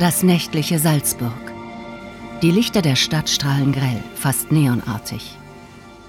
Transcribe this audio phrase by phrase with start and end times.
[0.00, 1.30] Das nächtliche Salzburg.
[2.42, 5.38] Die Lichter der Stadt strahlen grell, fast neonartig.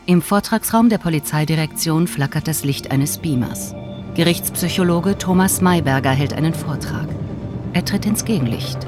[0.08, 3.76] Im Vortragsraum der Polizeidirektion flackert das Licht eines Beamers.
[4.16, 7.08] Gerichtspsychologe Thomas Mayberger hält einen Vortrag.
[7.74, 8.80] Er tritt ins Gegenlicht.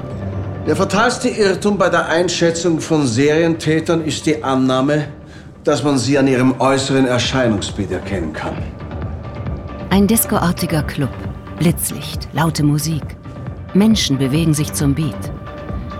[0.66, 5.06] Der fatalste Irrtum bei der Einschätzung von Serientätern ist die Annahme,
[5.62, 8.56] dass man sie an ihrem äußeren Erscheinungsbild erkennen kann.
[9.90, 11.14] Ein discoartiger Club,
[11.58, 13.17] Blitzlicht, laute Musik.
[13.78, 15.14] Menschen bewegen sich zum Beat.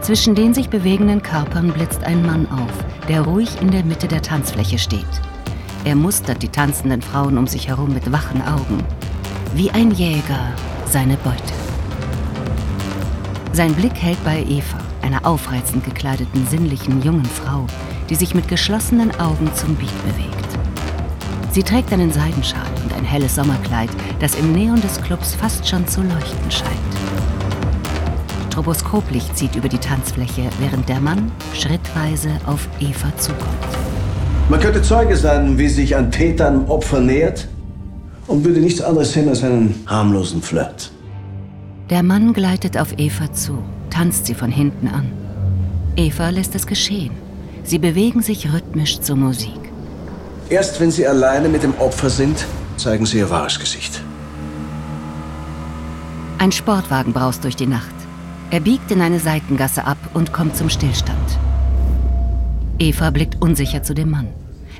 [0.01, 2.73] Zwischen den sich bewegenden Körpern blitzt ein Mann auf,
[3.09, 5.07] der ruhig in der Mitte der Tanzfläche steht.
[5.85, 8.83] Er mustert die tanzenden Frauen um sich herum mit wachen Augen.
[9.55, 10.53] Wie ein Jäger
[10.87, 11.55] seine Beute.
[13.53, 17.65] Sein Blick hält bei Eva, einer aufreizend gekleideten, sinnlichen jungen Frau,
[18.11, 20.49] die sich mit geschlossenen Augen zum Beat bewegt.
[21.53, 25.87] Sie trägt einen Seidenschal und ein helles Sommerkleid, das im Neon des Clubs fast schon
[25.87, 26.98] zu leuchten scheint.
[28.59, 33.47] Stroboskoplicht zieht über die Tanzfläche, während der Mann schrittweise auf Eva zukommt.
[34.49, 37.47] Man könnte Zeuge sein, wie sich ein Täter einem Opfer nähert
[38.27, 40.91] und würde nichts anderes sehen als einen harmlosen Flirt.
[41.89, 45.13] Der Mann gleitet auf Eva zu, tanzt sie von hinten an.
[45.95, 47.13] Eva lässt es geschehen.
[47.63, 49.61] Sie bewegen sich rhythmisch zur Musik.
[50.49, 52.45] Erst wenn sie alleine mit dem Opfer sind,
[52.77, 54.03] zeigen sie ihr wahres Gesicht.
[56.39, 57.98] Ein Sportwagen braust durch die Nacht.
[58.51, 61.39] Er biegt in eine Seitengasse ab und kommt zum Stillstand.
[62.79, 64.29] Eva blickt unsicher zu dem Mann.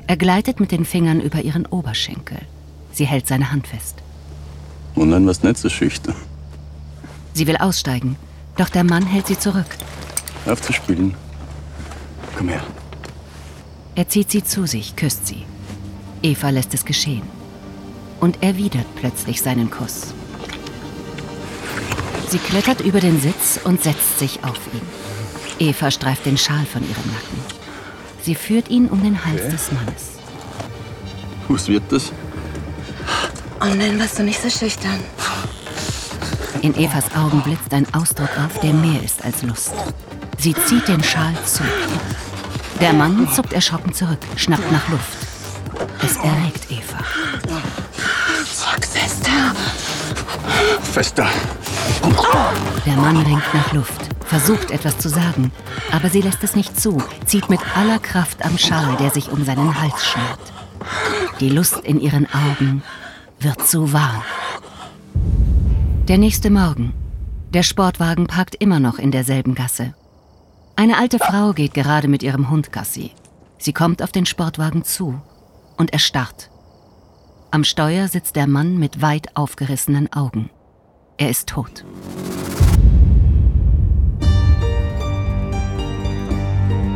[0.07, 2.39] Er gleitet mit den Fingern über ihren Oberschenkel.
[2.91, 3.97] Sie hält seine Hand fest.
[4.95, 6.15] Und dann warst nicht so schüchtern.
[7.33, 8.15] Sie will aussteigen,
[8.57, 9.77] doch der Mann hält sie zurück.
[10.47, 11.13] Aufzuspielen.
[12.35, 12.63] Komm her.
[13.93, 15.45] Er zieht sie zu sich, küsst sie.
[16.23, 17.23] Eva lässt es geschehen
[18.19, 20.13] und erwidert plötzlich seinen Kuss.
[22.29, 25.67] Sie klettert über den Sitz und setzt sich auf ihn.
[25.67, 27.43] Eva streift den Schal von ihrem Nacken.
[28.21, 29.51] Sie führt ihn um den Hals okay.
[29.51, 30.03] des Mannes.
[31.47, 32.11] Was wird das?
[33.61, 34.99] Oh nein, warst du nicht so schüchtern.
[36.61, 39.71] In Evas Augen blitzt ein Ausdruck auf, der mehr ist als Lust.
[40.37, 41.63] Sie zieht den Schal zu.
[42.79, 45.17] Der Mann zuckt erschrocken zurück, schnappt nach Luft.
[46.03, 46.99] Es erregt Eva.
[48.45, 49.55] Sag fester.
[50.81, 51.27] Fester.
[52.85, 55.51] Der Mann ringt nach Luft, versucht etwas zu sagen,
[55.91, 59.45] aber sie lässt es nicht zu, zieht mit aller Kraft am Schal, der sich um
[59.45, 60.53] seinen Hals schnürt.
[61.39, 62.83] Die Lust in ihren Augen
[63.39, 64.23] wird zu wahr.
[66.07, 66.93] Der nächste Morgen.
[67.53, 69.93] Der Sportwagen parkt immer noch in derselben Gasse.
[70.75, 73.11] Eine alte Frau geht gerade mit ihrem Hund Gassi.
[73.57, 75.21] Sie kommt auf den Sportwagen zu
[75.77, 76.49] und erstarrt.
[77.51, 80.51] Am Steuer sitzt der Mann mit weit aufgerissenen Augen.
[81.17, 81.83] Er ist tot.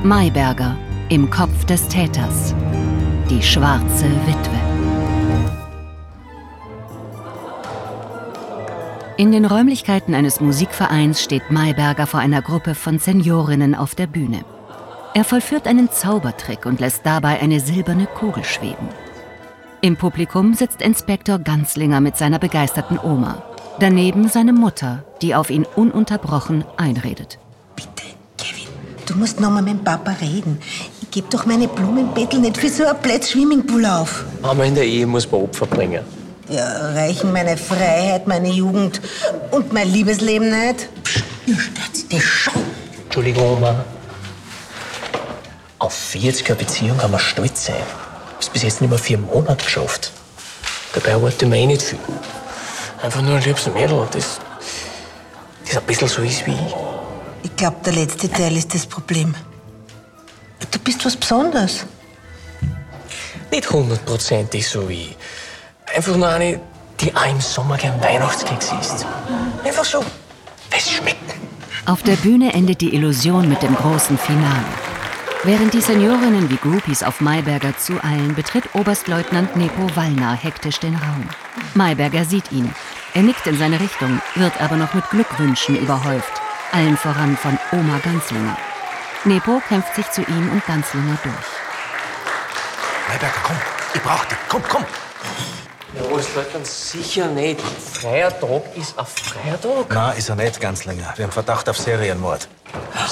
[0.03, 0.77] Mayberger
[1.09, 2.53] im Kopf des Täters.
[3.31, 4.59] Die schwarze Witwe.
[9.17, 14.45] In den Räumlichkeiten eines Musikvereins steht Mayberger vor einer Gruppe von Seniorinnen auf der Bühne.
[15.15, 18.89] Er vollführt einen Zaubertrick und lässt dabei eine silberne Kugel schweben.
[19.83, 23.43] Im Publikum sitzt Inspektor Ganzlinger mit seiner begeisterten Oma.
[23.81, 27.37] Daneben seine Mutter, die auf ihn ununterbrochen einredet.
[27.75, 28.07] Bitte,
[28.37, 28.69] Kevin,
[29.05, 30.61] du musst noch mal mit dem Papa reden.
[31.01, 34.23] Ich gebe doch meine Blumenbettel nicht für so ein Platz Swimmingpool auf.
[34.41, 36.05] Mama in der Ehe muss man Opfer bringen.
[36.47, 39.01] Ja, reichen meine Freiheit, meine Jugend
[39.51, 40.87] und mein Liebesleben nicht?
[41.03, 42.53] Psst, ihr stört die schon.
[43.03, 43.83] Entschuldigung, Oma.
[45.79, 47.83] Auf 40er Beziehung kann man stolz sein.
[48.43, 50.11] Hast bis jetzt nicht mal vier Monate geschafft.
[50.93, 51.97] Dabei ich mir eh nicht viel.
[53.01, 54.41] Einfach nur ein liebes Mädel, das,
[55.65, 56.75] das ein bisschen so ist wie ich.
[57.43, 59.33] Ich glaube, der letzte Teil ist das Problem.
[60.69, 61.85] Du bist was Besonderes.
[63.49, 65.17] Nicht hundertprozentig so wie ich.
[65.95, 66.59] Einfach nur eine,
[66.99, 69.05] die auch im Sommer gern Weihnachtskeks isst.
[69.63, 70.03] Einfach so.
[70.69, 71.33] Es schmeckt.
[71.85, 74.82] Auf der Bühne endet die Illusion mit dem großen Finale.
[75.45, 81.27] Während die Seniorinnen wie Groupies auf Mayberger zueilen, betritt Oberstleutnant Nepo Wallner hektisch den Raum.
[81.73, 82.73] Mayberger sieht ihn.
[83.13, 86.31] Er nickt in seine Richtung, wird aber noch mit Glückwünschen überhäuft.
[86.71, 88.57] Allen voran von Oma Ganzlinger.
[89.25, 91.35] Nepo kämpft sich zu ihm und Ganzlinger durch.
[93.09, 93.57] Mayberger, komm,
[93.93, 94.37] ich brauch dich.
[94.47, 94.85] Komm, komm.
[95.95, 97.59] Ja, Oberstleutnant, sicher nicht.
[97.61, 99.89] Freier Tag ist ein freier Tag.
[99.89, 101.13] Nein, ist er nicht, Ganzlinger.
[101.17, 102.47] Wir haben Verdacht auf Serienmord.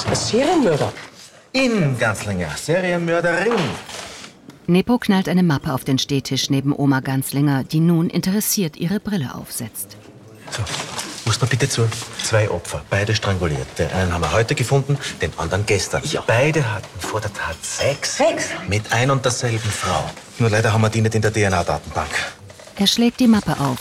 [0.07, 0.93] Ein Serienmörder?
[1.53, 2.49] In Ganzlinger.
[2.55, 3.51] Serienmörderin.
[4.67, 9.35] Nepo knallt eine Mappe auf den Stehtisch neben Oma Ganzlinger, die nun interessiert ihre Brille
[9.35, 9.97] aufsetzt.
[10.49, 10.61] So,
[11.25, 11.89] musst mal bitte zu.
[12.23, 13.67] Zwei Opfer, beide stranguliert.
[13.77, 16.01] Den einen haben wir heute gefunden, den anderen gestern.
[16.25, 18.15] Beide hatten vor der Tat Sex.
[18.15, 18.45] Sex?
[18.69, 20.09] Mit ein und derselben Frau.
[20.39, 22.11] Nur leider haben wir die nicht in der DNA-Datenbank.
[22.77, 23.77] Er schlägt die Mappe auf.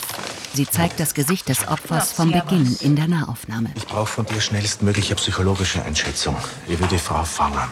[0.52, 3.70] Sie zeigt das Gesicht des Opfers vom Beginn in der Nahaufnahme.
[3.76, 6.36] Ich brauche von dir schnellstmögliche psychologische Einschätzung.
[6.66, 7.70] Ich will die Frau fangen,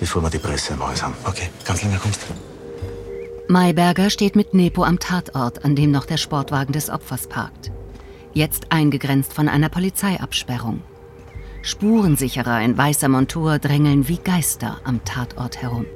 [0.00, 1.14] bevor wir die Presse im Haus haben.
[1.24, 3.52] Okay, ganz länger kommst du.
[3.52, 7.70] Mayberger steht mit Nepo am Tatort, an dem noch der Sportwagen des Opfers parkt.
[8.32, 10.82] Jetzt eingegrenzt von einer Polizeiabsperrung.
[11.62, 15.86] Spurensicherer in weißer Montur drängeln wie Geister am Tatort herum.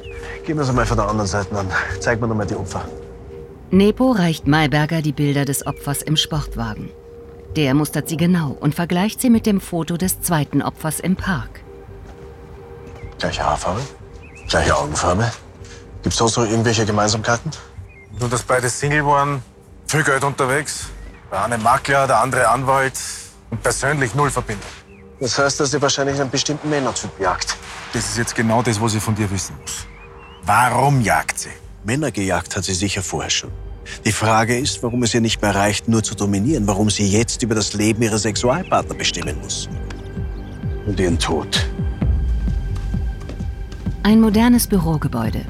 [0.47, 1.69] Gehen wir es mal von der anderen Seite an.
[2.01, 2.89] Zeig mir noch mal die Opfer.
[3.71, 6.89] Nepo reicht Mayberger die Bilder des Opfers im Sportwagen.
[7.55, 11.61] Der mustert sie genau und vergleicht sie mit dem Foto des zweiten Opfers im Park.
[13.19, 13.83] Gleiche Haarfarbe?
[14.49, 15.31] Gleiche Augenfarbe?
[16.03, 17.51] Gibt's sonst noch irgendwelche Gemeinsamkeiten?
[18.19, 19.43] Nur, dass beide Single waren,
[19.87, 20.87] viel Geld unterwegs.
[21.31, 22.95] Der eine Makler, der andere Anwalt
[23.51, 24.71] und persönlich null Verbindung.
[25.21, 27.55] Das heißt, dass ihr wahrscheinlich einen bestimmten Männertyp jagt.
[27.93, 29.87] Das ist jetzt genau das, was ich von dir wissen muss.
[30.45, 31.51] Warum jagt sie?
[31.85, 33.51] Männer gejagt hat sie sicher vorher schon.
[34.05, 37.43] Die Frage ist, warum es ihr nicht mehr reicht, nur zu dominieren, warum sie jetzt
[37.43, 39.69] über das Leben ihrer Sexualpartner bestimmen muss.
[40.87, 41.67] Und ihren Tod.
[44.03, 45.45] Ein modernes Bürogebäude.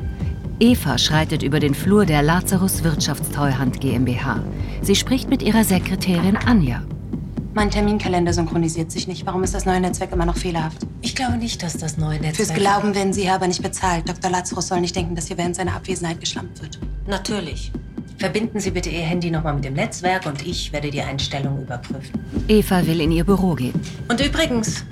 [0.60, 4.42] Eva schreitet über den Flur der Lazarus Wirtschaftstreuhand GmbH.
[4.82, 6.82] Sie spricht mit ihrer Sekretärin Anja.
[7.54, 9.26] Mein Terminkalender synchronisiert sich nicht.
[9.26, 10.86] Warum ist das neue Netzwerk immer noch fehlerhaft?
[11.00, 12.36] Ich glaube nicht, dass das neue Netzwerk...
[12.36, 14.08] Fürs Glauben werden Sie hier aber nicht bezahlt.
[14.08, 14.30] Dr.
[14.30, 16.78] Lazarus soll nicht denken, dass hier während seiner Abwesenheit geschlampt wird.
[17.06, 17.72] Natürlich.
[18.18, 22.20] Verbinden Sie bitte Ihr Handy nochmal mit dem Netzwerk und ich werde die Einstellung überprüfen.
[22.48, 23.80] Eva will in ihr Büro gehen.
[24.08, 24.84] Und übrigens,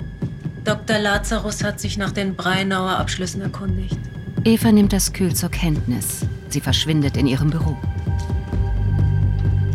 [0.63, 0.97] Dr.
[0.97, 3.97] Lazarus hat sich nach den Breinauer Abschlüssen erkundigt.
[4.45, 6.21] Eva nimmt das Kühl zur Kenntnis.
[6.49, 7.77] Sie verschwindet in ihrem Büro.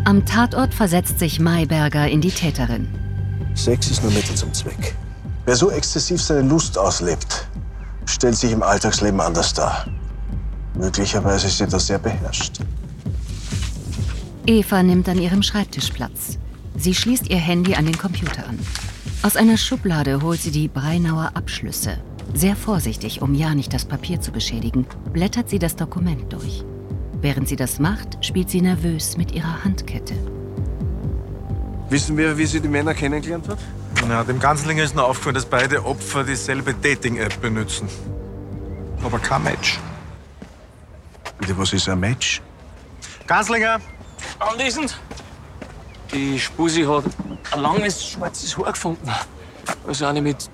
[0.05, 2.89] Am Tatort versetzt sich Mayberger in die Täterin.
[3.55, 4.95] Sex ist nur Mittel zum Zweck.
[5.45, 7.47] Wer so exzessiv seine Lust auslebt,
[8.05, 9.85] stellt sich im Alltagsleben anders dar.
[10.75, 12.59] Möglicherweise ist sie das sehr beherrscht.
[14.45, 16.37] Eva nimmt an ihrem Schreibtisch Platz.
[16.77, 18.59] Sie schließt ihr Handy an den Computer an.
[19.21, 21.97] Aus einer Schublade holt sie die Breinauer Abschlüsse.
[22.33, 26.65] Sehr vorsichtig, um ja nicht das Papier zu beschädigen, blättert sie das Dokument durch.
[27.23, 30.13] Während sie das macht, spielt sie nervös mit ihrer Handkette.
[31.89, 33.59] Wissen wir, wie sie die Männer kennengelernt hat?
[34.09, 37.87] Ja, dem Ganzlinger ist nur aufgefallen, dass beide Opfer dieselbe Dating-App benutzen.
[39.05, 39.79] Aber kein Match.
[41.39, 42.41] Bitte, was ist ein Match?
[43.25, 43.79] Ganzlinger,
[44.39, 44.99] Anwesend.
[46.13, 47.05] Die Spusi hat
[47.51, 49.09] ein langes schwarzes Haar gefunden.
[49.87, 50.49] Also eine mit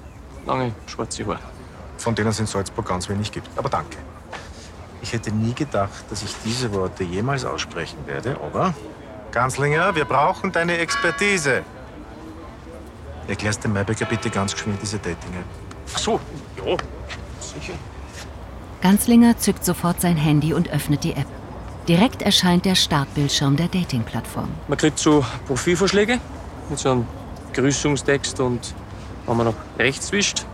[0.46, 1.40] langen schwarzen Haaren.
[1.98, 3.50] von denen es in Salzburg ganz wenig gibt.
[3.58, 3.98] Aber danke.
[5.02, 8.74] Ich hätte nie gedacht, dass ich diese Worte jemals aussprechen werde, aber.
[9.32, 11.64] Ganzlinger, wir brauchen deine Expertise.
[13.28, 15.46] Erklärst dem Maybecker bitte ganz geschwind diese Dating-App.
[15.94, 16.20] Ach so,
[16.58, 16.76] ja,
[17.40, 17.74] sicher.
[18.82, 21.28] Ganzlinger zückt sofort sein Handy und öffnet die App.
[21.88, 24.50] Direkt erscheint der Startbildschirm der Dating-Plattform.
[24.68, 26.20] Man kriegt so Profilvorschläge
[26.70, 27.08] mit so einem
[27.54, 28.74] Grüßungstext und
[29.26, 30.46] wenn man nach rechts wischt,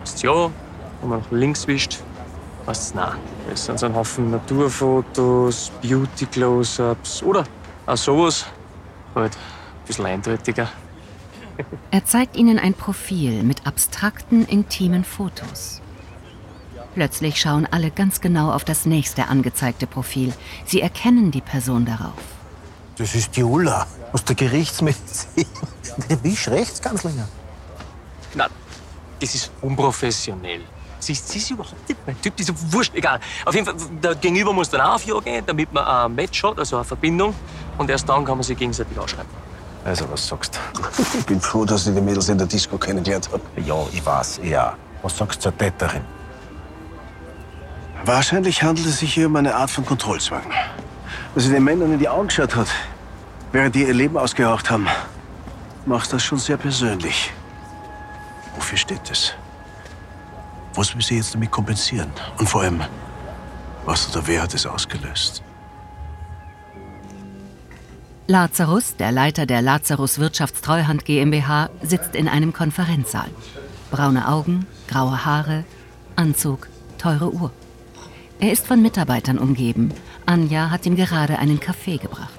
[0.00, 0.50] heißt ja,
[1.00, 2.00] wenn man nach links wischt,
[2.66, 3.18] es nein.
[3.52, 7.44] Es sind so ein Haufen Naturfotos, Beauty-Close-Ups oder
[7.86, 8.46] auch sowas.
[9.14, 10.68] Halt ein bisschen eindeutiger.
[11.90, 15.80] Er zeigt ihnen ein Profil mit abstrakten, intimen Fotos.
[16.94, 20.32] Plötzlich schauen alle ganz genau auf das nächste angezeigte Profil.
[20.64, 22.14] Sie erkennen die Person darauf.
[22.96, 25.46] Das ist die Ulla aus der Gerichtsmedizin.
[26.22, 27.28] Wisch rechts, Ganzlinger.
[28.34, 28.50] Nein,
[29.20, 30.62] das ist unprofessionell.
[31.00, 33.18] Sie ist, sie ist überhaupt nicht mein Typ, das ist wurscht, egal.
[33.44, 36.42] Auf jeden Fall, der Gegenüber muss dann auch auf Ja gehen, damit man ein Match
[36.42, 37.34] hat, also eine Verbindung.
[37.78, 39.30] Und erst dann kann man sich gegenseitig ausschreiben.
[39.84, 40.60] Also, was sagst
[41.18, 43.40] Ich bin froh, dass ich die Mädels in der Disco kennengelernt habe.
[43.56, 43.62] du?
[43.62, 44.76] Ja, ich weiß, ja.
[45.02, 46.04] Was sagst du zur Täterin?
[48.04, 50.42] Wahrscheinlich handelt es sich hier um eine Art von Kontrollzwang.
[51.34, 52.68] Dass sie den Männern in die Augen geschaut hat,
[53.52, 54.86] während die ihr Leben ausgehaucht haben,
[55.86, 57.32] macht das schon sehr persönlich.
[58.56, 59.34] Wofür steht es?
[60.74, 62.10] Was will sie jetzt damit kompensieren?
[62.38, 62.80] Und vor allem,
[63.84, 65.42] was oder wer hat es ausgelöst?
[68.26, 73.28] Lazarus, der Leiter der Lazarus Wirtschaftstreuhand GmbH, sitzt in einem Konferenzsaal.
[73.90, 75.64] Braune Augen, graue Haare,
[76.14, 77.50] Anzug, teure Uhr.
[78.38, 79.92] Er ist von Mitarbeitern umgeben.
[80.26, 82.30] Anja hat ihm gerade einen Kaffee gebracht.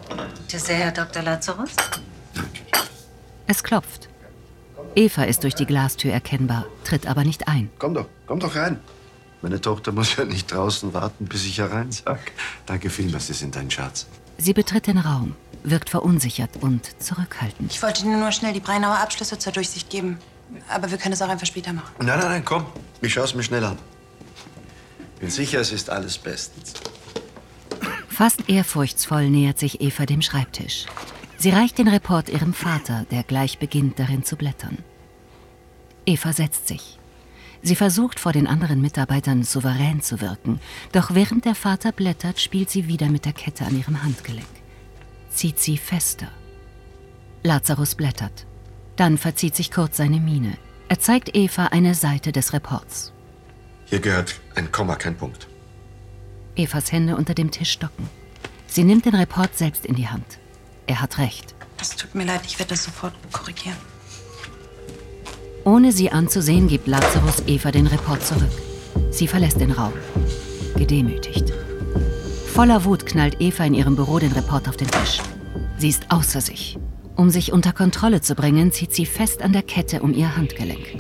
[0.51, 1.23] Dessert, Herr Dr.
[1.23, 1.71] Lazarus?
[3.47, 4.07] Es klopft.
[4.95, 7.69] Eva ist durch die Glastür erkennbar, tritt aber nicht ein.
[7.79, 8.77] Komm doch, komm doch rein.
[9.41, 12.19] Meine Tochter muss ja nicht draußen warten, bis ich herein sag.
[12.65, 14.07] Danke vielmals, Sie sind ein Schatz.
[14.37, 17.71] Sie betritt den Raum, wirkt verunsichert und zurückhaltend.
[17.71, 20.17] Ich wollte dir nur schnell die Breinauer Abschlüsse zur Durchsicht geben.
[20.67, 21.93] Aber wir können es auch einfach später machen.
[21.99, 22.65] Nein, nein, nein, komm.
[23.01, 23.77] Ich schaue es mir schnell an.
[25.21, 26.73] Bin sicher, es ist alles bestens.
[28.09, 30.87] Fast ehrfurchtsvoll nähert sich Eva dem Schreibtisch.
[31.37, 34.77] Sie reicht den Report ihrem Vater, der gleich beginnt, darin zu blättern.
[36.05, 36.97] Eva setzt sich.
[37.63, 40.59] Sie versucht vor den anderen Mitarbeitern souverän zu wirken,
[40.91, 44.47] doch während der Vater blättert, spielt sie wieder mit der Kette an ihrem Handgelenk.
[45.29, 46.27] Zieht sie fester.
[47.43, 48.45] Lazarus blättert.
[48.95, 50.57] Dann verzieht sich kurz seine Miene.
[50.89, 53.13] Er zeigt Eva eine Seite des Reports.
[53.85, 55.47] Hier gehört ein Komma, kein Punkt.
[56.55, 58.09] Evas Hände unter dem Tisch stocken.
[58.67, 60.39] Sie nimmt den Report selbst in die Hand.
[60.87, 61.55] Er hat recht.
[61.79, 63.77] Es tut mir leid, ich werde das sofort korrigieren.
[65.63, 68.51] Ohne sie anzusehen, gibt Lazarus Eva den Report zurück.
[69.11, 69.93] Sie verlässt den Raum.
[70.75, 71.53] Gedemütigt.
[72.47, 75.21] Voller Wut knallt Eva in ihrem Büro den Report auf den Tisch.
[75.77, 76.77] Sie ist außer sich.
[77.15, 80.97] Um sich unter Kontrolle zu bringen, zieht sie fest an der Kette um ihr Handgelenk.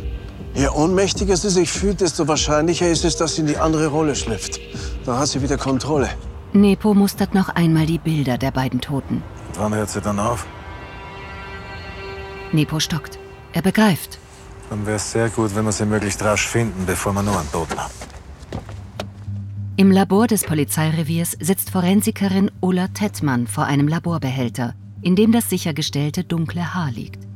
[0.53, 4.15] Je ohnmächtiger sie sich fühlt, desto wahrscheinlicher ist es, dass sie in die andere Rolle
[4.15, 4.59] schlüpft.
[5.05, 6.09] Dann hat sie wieder Kontrolle.
[6.53, 9.23] Nepo mustert noch einmal die Bilder der beiden Toten.
[9.55, 10.45] Wann hört sie dann auf?
[12.51, 13.17] Nepo stockt.
[13.53, 14.20] Er begreift.
[14.71, 17.51] Dann wäre es sehr gut, wenn wir sie möglichst rasch finden, bevor wir nur einen
[17.51, 17.91] Toten haben.
[19.75, 26.23] Im Labor des Polizeireviers sitzt Forensikerin Ulla Tettmann vor einem Laborbehälter, in dem das sichergestellte
[26.23, 27.27] dunkle Haar liegt.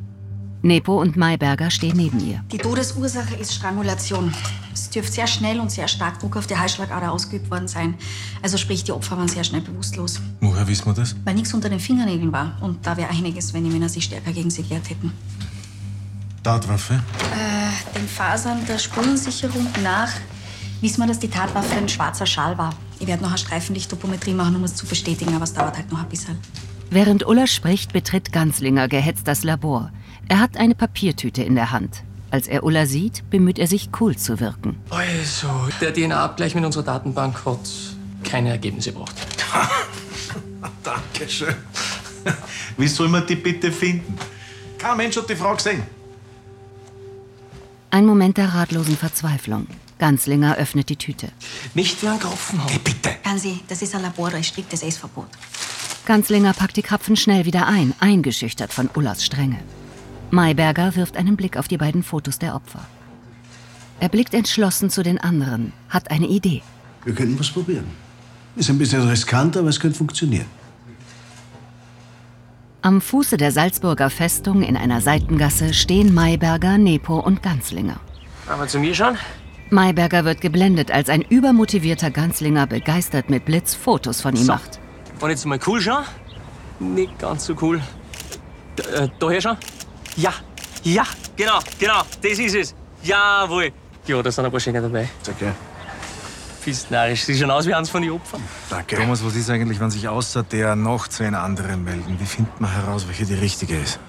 [0.62, 2.42] Nepo und Mayberger stehen neben ihr.
[2.54, 4.34] Die Todesursache ist Strangulation.
[4.74, 7.96] Es dürfte sehr schnell und sehr stark Druck auf die Halsschlagader ausgeübt worden sein.
[8.42, 10.22] Also sprich, die Opfer waren sehr schnell bewusstlos.
[10.39, 11.13] Woher wissen wir das?
[11.25, 12.58] Weil nichts unter den Fingernägeln war.
[12.62, 15.12] Und da wäre einiges, wenn die Männer sich stärker gegen sie gewehrt hätten.
[16.46, 16.94] Tatwaffe?
[16.94, 20.12] Äh, den Fasern der Spurensicherung nach
[20.80, 22.72] wissen wir, dass die Tatwaffe ein schwarzer Schal war.
[23.00, 26.02] Ich werde noch eine Streifenlichttopometrie machen, um es zu bestätigen, aber es dauert halt noch
[26.02, 26.38] ein bisschen.
[26.92, 29.92] Während Ulla spricht, betritt Ganzlinger gehetzt das Labor.
[30.28, 32.04] Er hat eine Papiertüte in der Hand.
[32.30, 34.78] Als er Ulla sieht, bemüht er sich, cool zu wirken.
[34.92, 35.48] Also,
[35.82, 37.68] der DNA-Abgleich mit unserer Datenbank hat
[38.24, 39.16] keine Ergebnisse gebracht.
[40.84, 41.56] Dankeschön.
[42.78, 44.16] Wie soll man die bitte finden?
[44.78, 45.82] Kein Mensch hat die Frau gesehen.
[47.96, 49.68] Ein Moment der ratlosen Verzweiflung.
[50.00, 51.30] Ganzlinger öffnet die Tüte.
[51.75, 52.74] Nicht ein Kaufen haben.
[53.24, 55.30] Gansi, das ist ein Labor, da ist striktes Essverbot.
[56.06, 59.60] Ganzlinger packt die Krapfen schnell wieder ein, eingeschüchtert von Ullas Strenge.
[60.30, 62.86] Mayberger wirft einen Blick auf die beiden Fotos der Opfer.
[64.02, 66.64] Er blickt entschlossen zu den anderen, hat eine Idee.
[67.06, 67.88] Wir könnten was probieren.
[68.58, 70.48] Ist ein bisschen riskant, aber es könnte funktionieren.
[72.86, 78.00] Am Fuße der Salzburger Festung in einer Seitengasse stehen Mayberger, Nepo und Ganzlinger.
[78.48, 79.18] Aber zu mir schauen?
[79.72, 84.51] Mayberger wird geblendet, als ein übermotivierter Ganzlinger begeistert mit Blitz Fotos von ihm So.
[84.51, 84.80] macht.
[85.20, 86.04] Und jetzt mal cool schauen?
[86.80, 87.82] Nicht ganz so cool.
[88.75, 89.58] Da, äh, daher schauen?
[90.15, 90.34] Ja,
[90.84, 92.75] ja, genau, genau, das ist es.
[93.01, 93.72] Jawohl.
[94.06, 95.10] Ja, da sind ein paar Schöne dabei.
[95.27, 95.54] Okay.
[96.66, 97.24] Bist narrisch.
[97.24, 98.42] Sieht schon aus wie eins von den Opfern.
[98.72, 98.96] Danke.
[98.96, 102.18] Thomas, was ist eigentlich, wenn sich außer der noch zehn andere melden?
[102.20, 104.00] Wie findet man heraus, welche die richtige ist?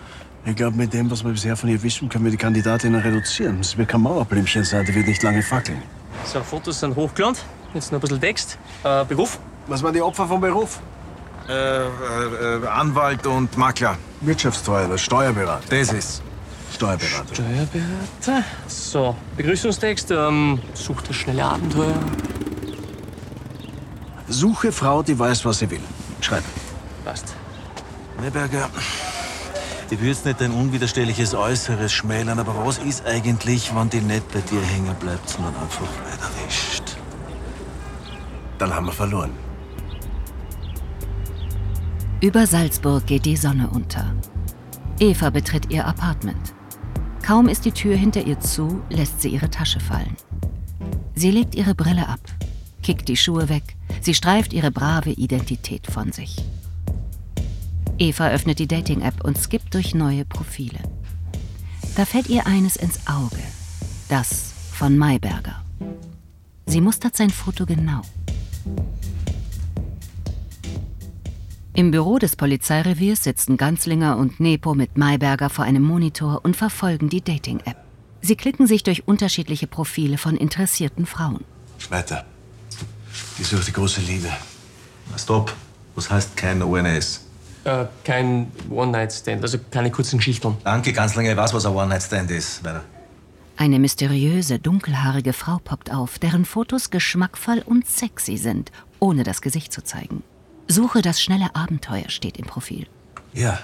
[0.47, 3.61] Ich glaube, mit dem, was wir bisher von ihr wissen, können wir die Kandidatinnen reduzieren.
[3.61, 5.83] Es wird kein Mauerblümchen sein, die wird nicht lange fackeln.
[6.25, 7.37] So, Fotos sind hochgeladen.
[7.75, 8.57] Jetzt noch ein bisschen Text.
[8.85, 9.39] Äh, Beruf?
[9.67, 10.81] Was waren die Opfer vom Beruf?
[11.49, 13.99] Äh, äh, Anwalt und Makler.
[14.23, 15.65] Wirtschaftstreuer, Steuerberater.
[15.69, 16.23] Das ist.
[16.75, 17.35] Steuerberater.
[17.35, 18.45] Steuerberater.
[18.67, 20.11] So, Begrüßungstext.
[20.11, 21.95] Ähm, sucht das schnelle Abenteuer.
[24.29, 25.81] Suche Frau, die weiß, was sie will.
[26.21, 26.45] Schreib.
[27.05, 27.35] Passt.
[28.21, 28.69] Neberger,
[29.89, 34.33] ich will jetzt nicht dein unwiderstehliches Äußeres schmälern, aber was ist eigentlich, wenn die nicht
[34.33, 36.97] bei dir hängen bleibt, sondern einfach weiter wischt?
[38.59, 39.31] Dann haben wir verloren.
[42.21, 44.13] Über Salzburg geht die Sonne unter.
[44.99, 46.55] Eva betritt ihr Apartment.
[47.25, 50.17] Kaum ist die Tür hinter ihr zu, lässt sie ihre Tasche fallen.
[51.15, 52.21] Sie legt ihre Brille ab,
[52.83, 56.37] kickt die Schuhe weg, sie streift ihre brave Identität von sich.
[57.99, 60.81] Eva öffnet die Dating-App und skippt durch neue Profile.
[61.97, 63.43] Da fällt ihr eines ins Auge.
[64.09, 65.63] Das von Mayberger.
[66.67, 68.03] Sie mustert sein Foto genau.
[71.73, 77.09] Im Büro des Polizeireviers sitzen Ganzlinger und Nepo mit Mayberger vor einem Monitor und verfolgen
[77.09, 77.77] die Dating-App.
[78.21, 81.45] Sie klicken sich durch unterschiedliche Profile von interessierten Frauen.
[81.91, 82.25] Weiter.
[83.39, 84.29] Die sucht die große Liebe.
[85.17, 85.53] Stopp.
[85.95, 87.23] Was heißt kein ONS?
[87.65, 90.57] Äh, kein One-Night-Stand, also keine kurzen Geschichten.
[90.63, 91.31] Danke, ganz lange.
[91.31, 92.63] Ich weiß, was ein One-Night-Stand ist.
[92.63, 92.85] Weiter.
[93.57, 99.73] Eine mysteriöse, dunkelhaarige Frau poppt auf, deren Fotos geschmackvoll und sexy sind, ohne das Gesicht
[99.73, 100.23] zu zeigen.
[100.69, 102.87] Suche das schnelle Abenteuer steht im Profil.
[103.33, 103.59] Ja.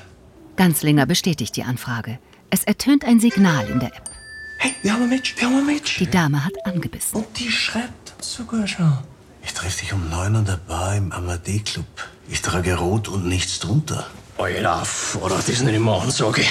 [0.57, 2.19] Ganzlinger bestätigt die Anfrage.
[2.50, 4.11] Es ertönt ein Signal in der App.
[4.59, 5.99] Hey, wir haben ein Match, wir haben ein Match.
[5.99, 7.17] Die Dame hat angebissen.
[7.19, 8.99] Und die schreibt sogar schon.
[9.43, 11.87] Ich treffe dich um neun an der Bar im Amadee Club.
[12.29, 14.07] Ich trage rot und nichts drunter.
[14.39, 14.83] Alter,
[15.21, 16.43] oder das ist nicht immer Ansage.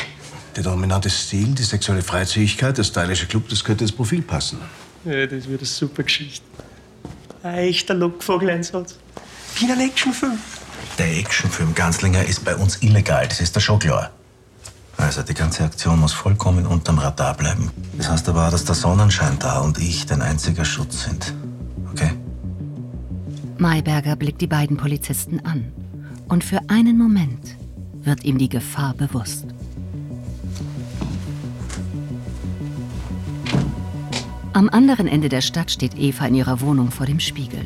[0.56, 4.60] Der dominante Stil, die sexuelle Freizügigkeit, der stylische Club, das könnte ins Profil passen.
[5.06, 6.46] Ja, das wird eine super Geschichte.
[7.44, 8.96] Ein echter Lockvogel-Einsatz.
[9.56, 10.38] Wie ein Actionfilm.
[10.98, 14.12] Der Actionfilm Ganzlinger ist bei uns illegal, das ist da schon klar.
[14.98, 17.72] Also die ganze Aktion muss vollkommen unterm Radar bleiben.
[17.98, 21.34] Das heißt aber auch, dass der Sonnenschein da und ich dein einziger Schutz sind.
[23.62, 25.72] Mayberger blickt die beiden Polizisten an.
[26.28, 27.56] Und für einen Moment
[28.02, 29.46] wird ihm die Gefahr bewusst.
[34.54, 37.64] Am anderen Ende der Stadt steht Eva in ihrer Wohnung vor dem Spiegel.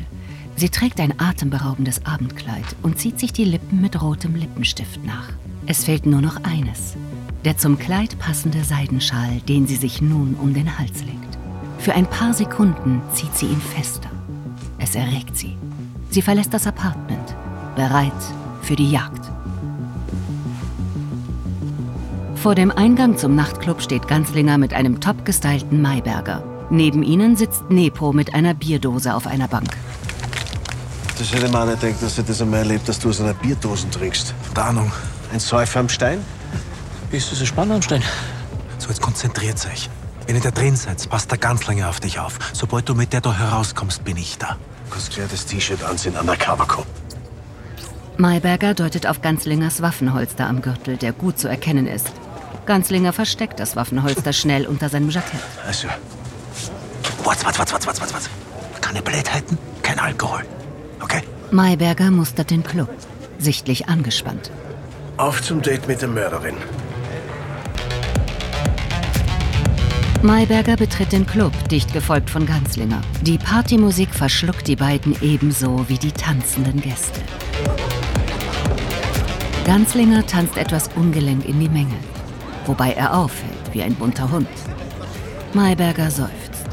[0.56, 5.30] Sie trägt ein atemberaubendes Abendkleid und zieht sich die Lippen mit rotem Lippenstift nach.
[5.64, 6.94] Es fehlt nur noch eines.
[7.46, 11.38] Der zum Kleid passende Seidenschal, den sie sich nun um den Hals legt.
[11.78, 14.10] Für ein paar Sekunden zieht sie ihn fester.
[14.78, 15.56] Es erregt sie.
[16.10, 17.34] Sie verlässt das Apartment,
[17.74, 18.12] bereit
[18.62, 19.30] für die Jagd.
[22.36, 26.44] Vor dem Eingang zum Nachtclub steht Ganzlinger mit einem top gestylten Mayberger.
[26.70, 29.76] Neben ihnen sitzt Nepo mit einer Bierdose auf einer Bank.
[31.18, 33.88] Das hätte man nicht gedacht, dass ich das einmal erlebt, dass du aus einer Bierdose
[33.90, 34.34] trinkst.
[34.54, 34.92] Tarnung.
[35.32, 36.20] Ein Säufer am Stein?
[37.10, 38.02] Bist du so spannend am Stein?
[38.78, 39.88] So, jetzt konzentriert euch.
[40.26, 42.38] Wenn ihr da drin seid, passt der Ganzlinger auf dich auf.
[42.52, 44.56] Sobald du mit der da herauskommst, bin ich da.
[44.90, 46.86] Das T-Shirt anziehen, undercover Cop.
[48.16, 52.10] Mayberger deutet auf Ganzlingers Waffenholster am Gürtel, der gut zu erkennen ist.
[52.64, 55.40] Ganzlinger versteckt das Waffenholster schnell unter seinem Jackett.
[55.66, 55.88] Also,
[57.24, 58.30] Warte, warte, warte, warte, warte, warte.
[58.80, 60.42] Keine Blödheiten, kein Alkohol.
[61.00, 61.22] Okay?
[61.50, 62.88] Mayberger mustert den Club,
[63.38, 64.50] sichtlich angespannt.
[65.16, 66.54] auf zum Date mit der Mörderin.
[70.26, 73.00] Mayberger betritt den Club, dicht gefolgt von Ganzlinger.
[73.22, 77.20] Die Partymusik verschluckt die beiden ebenso wie die tanzenden Gäste.
[79.64, 81.94] Ganzlinger tanzt etwas ungelenk in die Menge,
[82.66, 84.48] wobei er auffällt wie ein bunter Hund.
[85.54, 86.64] Mayberger seufzt.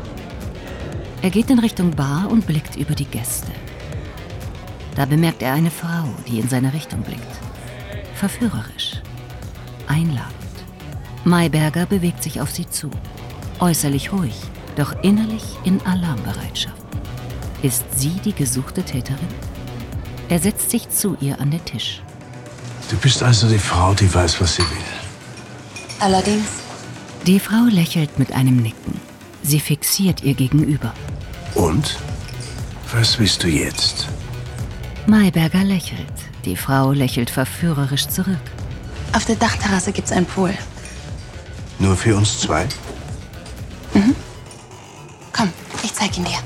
[1.22, 3.52] Er geht in Richtung Bar und blickt über die Gäste.
[4.96, 7.22] Da bemerkt er eine Frau, die in seine Richtung blickt.
[8.16, 9.00] Verführerisch.
[9.88, 10.34] Einladend.
[11.24, 12.90] Mayberger bewegt sich auf sie zu.
[13.60, 14.36] Äußerlich ruhig,
[14.76, 16.76] doch innerlich in Alarmbereitschaft.
[17.62, 19.28] Ist sie die gesuchte Täterin?
[20.30, 22.02] Er setzt sich zu ihr an den Tisch.
[22.90, 25.88] Du bist also die Frau, die weiß, was sie will.
[26.00, 26.46] Allerdings,
[27.26, 29.00] Die Frau lächelt mit einem Nicken.
[29.44, 30.94] Sie fixiert ihr Gegenüber.
[31.56, 31.98] Und?
[32.92, 34.08] Was willst du jetzt?
[35.08, 36.12] Mayberger lächelt.
[36.44, 38.36] Die Frau lächelt verführerisch zurück.
[39.14, 40.54] auf der Dachterrasse gibt's einen Pool.
[41.80, 42.68] Nur für uns zwei?
[45.32, 45.50] Komm,
[45.84, 46.40] ich zeig ihn dir.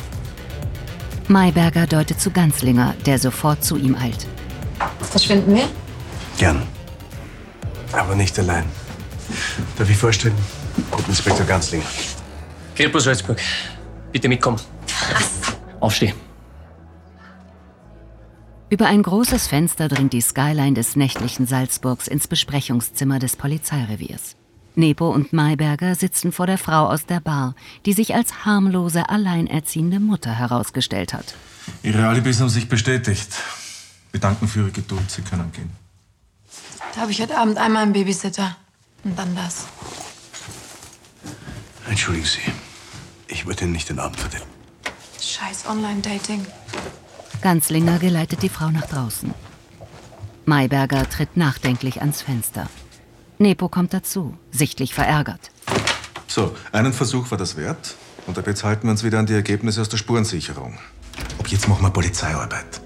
[1.27, 4.25] Mayberger deutet zu Ganzlinger, der sofort zu ihm eilt.
[5.01, 5.67] Verschwinden wir?
[6.37, 6.61] Gern.
[7.91, 8.65] Aber nicht allein.
[9.77, 10.35] Darf ich vorstellen?
[11.07, 11.85] Inspektor Ganzlinger.
[12.75, 13.39] Kripo Salzburg,
[14.11, 14.59] bitte mitkommen.
[15.79, 16.13] Aufstehen.
[18.69, 24.35] Über ein großes Fenster dringt die Skyline des nächtlichen Salzburgs ins Besprechungszimmer des Polizeireviers.
[24.77, 29.99] Nepo und Mayberger sitzen vor der Frau aus der Bar, die sich als harmlose, alleinerziehende
[29.99, 31.35] Mutter herausgestellt hat.
[31.83, 33.33] Ihre Alibis haben sich bestätigt.
[34.11, 35.09] Wir danken für Ihre Geduld.
[35.09, 35.69] Sie können gehen.
[36.93, 38.55] Da habe ich heute Abend einmal einen Babysitter.
[39.03, 39.67] Und dann das.
[41.89, 42.51] Entschuldigen Sie.
[43.27, 44.47] Ich wollte Ihnen nicht den Abend verderben.
[45.19, 46.45] Scheiß Online-Dating.
[47.41, 49.33] Ganzlinger geleitet die Frau nach draußen.
[50.45, 52.69] Mayberger tritt nachdenklich ans Fenster.
[53.39, 55.51] Nepo kommt dazu, sichtlich verärgert.
[56.27, 57.95] So, einen Versuch war das wert.
[58.25, 60.77] Und ab jetzt halten wir uns wieder an die Ergebnisse aus der Spurensicherung.
[61.39, 62.81] Ab jetzt machen wir Polizeiarbeit.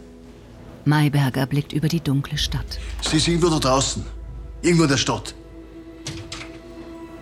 [0.86, 2.80] Mayberger blickt über die dunkle Stadt.
[3.02, 4.06] Sie sind irgendwo da draußen.
[4.62, 5.34] Irgendwo in der Stadt.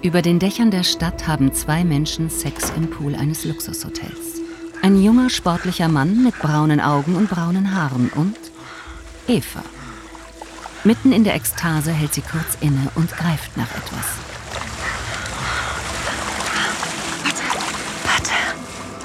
[0.01, 4.39] Über den Dächern der Stadt haben zwei Menschen Sex im Pool eines Luxushotels.
[4.81, 8.37] Ein junger, sportlicher Mann mit braunen Augen und braunen Haaren und
[9.27, 9.63] Eva.
[10.85, 14.05] Mitten in der Ekstase hält sie kurz inne und greift nach etwas.
[18.05, 18.31] Warte,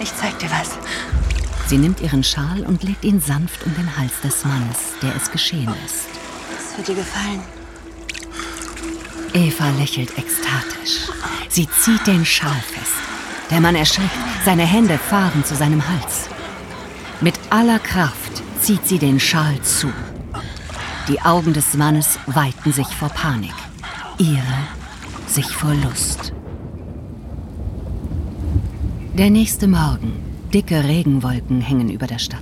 [0.00, 0.78] ich zeig dir was.
[1.66, 5.30] Sie nimmt ihren Schal und legt ihn sanft um den Hals des Mannes, der es
[5.30, 6.06] geschehen lässt.
[6.56, 7.42] Es wird dir gefallen.
[9.32, 11.08] Eva lächelt ekstatisch.
[11.48, 12.92] Sie zieht den Schal fest.
[13.50, 14.10] Der Mann erschrickt,
[14.44, 16.28] seine Hände fahren zu seinem Hals.
[17.20, 19.92] Mit aller Kraft zieht sie den Schal zu.
[21.06, 23.52] Die Augen des Mannes weiten sich vor Panik.
[24.16, 24.40] Ihre
[25.26, 26.32] sich vor Lust.
[29.12, 30.14] Der nächste Morgen.
[30.54, 32.40] Dicke Regenwolken hängen über der Stadt.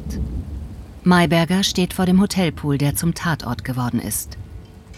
[1.03, 4.39] Mayberger steht vor dem Hotelpool, der zum Tatort geworden ist.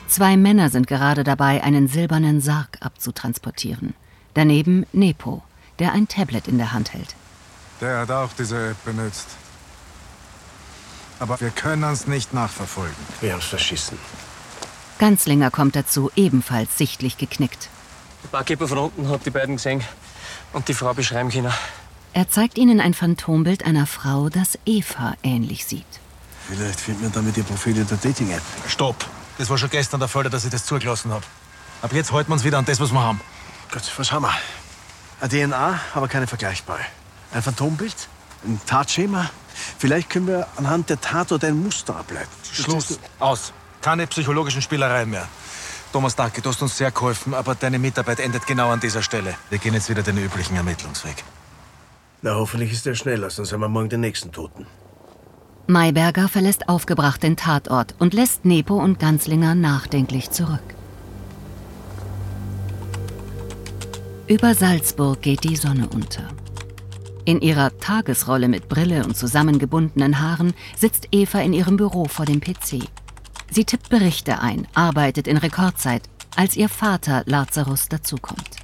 [0.09, 3.95] Zwei Männer sind gerade dabei, einen silbernen Sarg abzutransportieren.
[4.35, 5.43] Daneben Nepo,
[5.79, 7.15] der ein Tablet in der Hand hält.
[7.81, 9.39] Der hat auch diese App benutzt.
[11.19, 12.95] Aber wir können uns nicht nachverfolgen.
[13.21, 13.99] Wir haben's verschissen.
[14.99, 17.69] Ganzlinger kommt dazu, ebenfalls sichtlich geknickt.
[18.23, 19.83] Der Barkeeper von unten hat die beiden gesehen
[20.53, 21.53] und die Frau beschreiben können.
[22.13, 25.85] Er zeigt ihnen ein Phantombild einer Frau, das Eva ähnlich sieht.
[26.49, 28.43] Vielleicht findet man damit ihr Profil in der Dating-App.
[28.69, 29.05] Stopp.
[29.39, 31.25] Das war schon gestern der Fall, dass ich das zugelassen habe.
[31.83, 33.21] Ab jetzt halten wir uns wieder an das, was wir haben.
[33.73, 34.35] Gut, was haben wir?
[35.21, 36.83] Eine DNA, aber keine vergleichbare.
[37.33, 38.09] Ein Phantombild?
[38.45, 39.31] Ein Tatschema?
[39.79, 42.31] Vielleicht können wir anhand der Tatort ein Muster ableiten.
[42.53, 42.99] Schluss.
[43.19, 43.53] Aus.
[43.81, 45.29] Keine psychologischen Spielereien mehr.
[45.93, 49.35] Thomas, danke, du hast uns sehr geholfen, aber deine Mitarbeit endet genau an dieser Stelle.
[49.51, 51.23] Wir gehen jetzt wieder den üblichen Ermittlungsweg.
[52.23, 54.67] Na, hoffentlich ist er schneller, sonst haben wir morgen den nächsten Toten.
[55.67, 60.75] Mayberger verlässt aufgebracht den Tatort und lässt Nepo und Ganzlinger nachdenklich zurück.
[64.27, 66.29] Über Salzburg geht die Sonne unter.
[67.27, 72.41] In ihrer Tagesrolle mit Brille und zusammengebundenen Haaren sitzt Eva in ihrem Büro vor dem
[72.41, 72.87] PC.
[73.51, 76.03] Sie tippt Berichte ein, arbeitet in Rekordzeit,
[76.37, 78.57] als ihr Vater Lazarus dazukommt.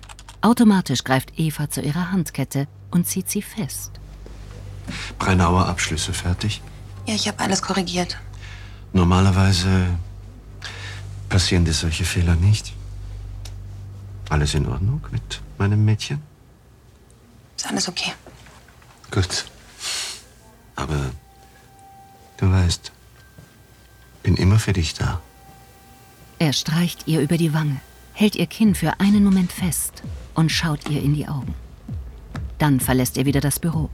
[0.42, 3.92] Automatisch greift Eva zu ihrer Handkette und zieht sie fest.
[5.18, 6.60] Brennauer Abschlüsse fertig?
[7.06, 8.18] Ja, ich habe alles korrigiert.
[8.92, 9.86] Normalerweise
[11.30, 12.74] passieren dir solche Fehler nicht.
[14.28, 16.20] Alles in Ordnung mit meinem Mädchen?
[17.56, 18.12] Ist alles okay.
[19.10, 19.44] Gut.
[20.76, 21.10] Aber
[22.36, 22.92] du weißt,
[24.22, 25.20] bin immer für dich da.
[26.38, 27.80] Er streicht ihr über die Wange,
[28.12, 30.02] hält ihr Kinn für einen Moment fest
[30.34, 31.54] und schaut ihr in die Augen.
[32.58, 33.90] Dann verlässt er wieder das Büro.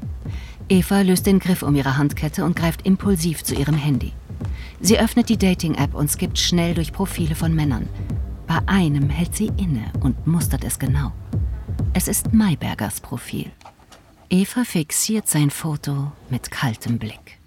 [0.69, 4.13] Eva löst den Griff um ihre Handkette und greift impulsiv zu ihrem Handy.
[4.81, 7.89] Sie öffnet die Dating-App und skippt schnell durch Profile von Männern.
[8.47, 11.13] Bei einem hält sie inne und mustert es genau.
[11.95, 13.51] Es ist Maybergers Profil.
[14.29, 17.39] Eva fixiert sein Foto mit kaltem Blick.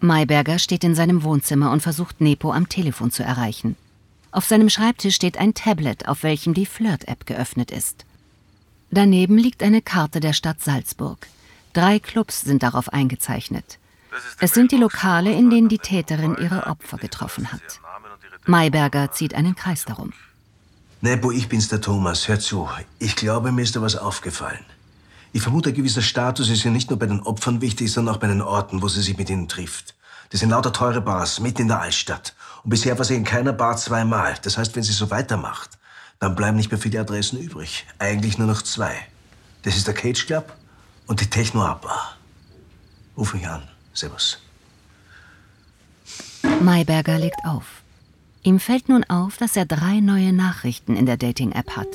[0.00, 3.76] Mayberger steht in seinem Wohnzimmer und versucht Nepo am Telefon zu erreichen.
[4.30, 8.04] Auf seinem Schreibtisch steht ein Tablet, auf welchem die Flirt-App geöffnet ist.
[8.90, 11.26] Daneben liegt eine Karte der Stadt Salzburg.
[11.72, 13.78] Drei Clubs sind darauf eingezeichnet.
[14.40, 17.80] Es sind die Lokale, in denen die Täterin ihre Opfer getroffen hat.
[18.46, 20.12] Mayberger zieht einen Kreis darum.
[21.02, 22.26] Nepo, ich bin's, der Thomas.
[22.26, 22.68] Hör zu.
[22.98, 24.64] Ich glaube, mir ist da was aufgefallen.
[25.36, 28.18] Ich vermute, ein gewisser Status ist ja nicht nur bei den Opfern wichtig, sondern auch
[28.18, 29.94] bei den Orten, wo sie sich mit ihnen trifft.
[30.30, 32.34] Das sind lauter teure Bars, mitten in der Altstadt.
[32.64, 34.34] Und bisher war sie in keiner Bar zweimal.
[34.40, 35.76] Das heißt, wenn sie so weitermacht,
[36.20, 37.84] dann bleiben nicht mehr viele Adressen übrig.
[37.98, 38.96] Eigentlich nur noch zwei.
[39.60, 40.54] Das ist der Cage Club
[41.06, 42.16] und die Techno Bar.
[43.14, 43.68] Ruf mich an.
[43.92, 44.38] Servus.
[46.62, 47.82] Mayberger legt auf.
[48.42, 51.88] Ihm fällt nun auf, dass er drei neue Nachrichten in der Dating-App hat.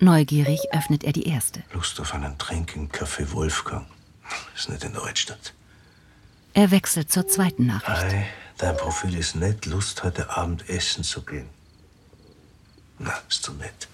[0.00, 1.62] Neugierig öffnet er die erste.
[1.74, 3.86] Lust auf einen Trink im Café Wolfgang.
[4.56, 5.52] Ist nicht in der Altstadt.
[6.54, 8.14] Er wechselt zur zweiten Nachricht.
[8.14, 8.24] Hi,
[8.56, 9.66] dein Profil ist nett.
[9.66, 11.48] Lust, heute Abend essen zu gehen.
[12.98, 13.88] Na, ist zu nett.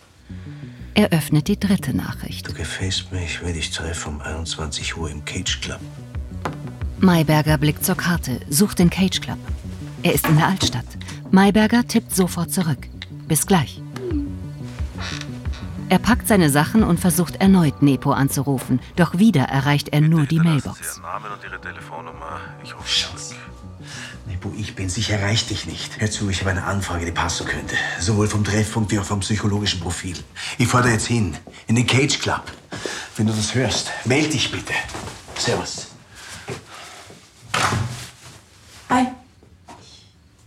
[0.95, 2.49] Er öffnet die dritte Nachricht.
[2.49, 5.81] Du gefällst mir, ich will dich treffen um 21 Uhr im Cage Club.
[6.99, 9.39] Mayberger blickt zur Karte, sucht den Cage Club.
[10.03, 10.87] Er ist in der Altstadt.
[11.33, 12.89] Mayberger tippt sofort zurück.
[13.27, 13.83] Bis gleich.
[15.89, 20.41] Er packt seine Sachen und versucht erneut Nepo anzurufen, doch wieder erreicht er nur die
[20.41, 21.01] Mailbox.
[22.85, 23.35] Schatz.
[24.27, 26.01] Nepo, ich bin's, ich erreich dich nicht.
[26.01, 27.77] Hör zu, ich habe eine Anfrage, die passen könnte.
[28.01, 30.17] Sowohl vom Treffpunkt wie auch vom psychologischen Profil.
[30.59, 31.37] Ich fahre da jetzt hin,
[31.69, 32.43] in den Cage Club.
[33.17, 34.75] Wenn du das hörst, meld dich bitte.
[35.37, 35.87] Servus.
[38.91, 39.07] Hi.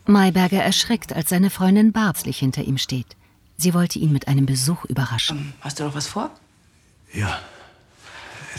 [0.05, 3.15] Mayberger erschrickt, als seine Freundin barbslich hinter ihm steht.
[3.61, 5.53] Sie wollte ihn mit einem Besuch überraschen.
[5.59, 6.31] Hast du noch was vor?
[7.13, 7.39] Ja,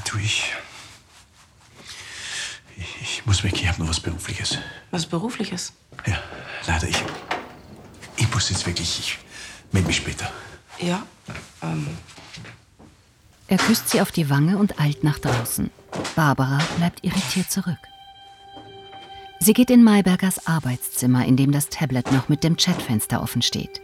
[0.04, 0.52] tu ich.
[2.76, 4.58] Ich, ich muss weg, ich habe noch was Berufliches.
[4.90, 5.72] Was Berufliches?
[6.06, 6.18] Ja,
[6.66, 7.02] leider, ich.
[8.16, 8.98] Ich muss jetzt wirklich.
[8.98, 9.18] Ich
[9.72, 10.30] melde mich später.
[10.78, 11.02] Ja.
[11.62, 11.86] Ähm,
[13.48, 15.70] Er küsst sie auf die Wange und eilt nach draußen.
[16.14, 17.78] Barbara bleibt irritiert zurück.
[19.38, 23.80] Sie geht in Maybergers Arbeitszimmer, in dem das Tablet noch mit dem Chatfenster offen steht.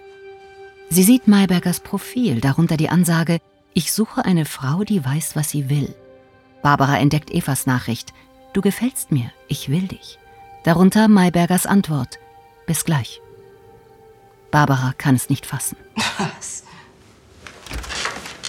[0.88, 3.40] Sie sieht Maybergers Profil, darunter die Ansage,
[3.74, 5.94] ich suche eine Frau, die weiß, was sie will.
[6.62, 8.14] Barbara entdeckt Evas Nachricht,
[8.52, 10.18] du gefällst mir, ich will dich.
[10.64, 12.18] Darunter Maybergers Antwort,
[12.66, 13.20] Bis gleich.
[14.50, 15.76] Barbara kann es nicht fassen.
[16.18, 16.64] Was?